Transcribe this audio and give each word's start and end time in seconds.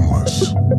Homeless. 0.00 0.77